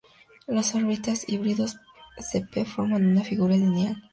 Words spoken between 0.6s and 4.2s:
orbitales híbridos sp forman una figura lineal.